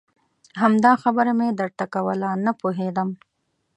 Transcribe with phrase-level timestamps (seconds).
[0.61, 3.09] همدا خبره مې درته کوله نه پوهېدم.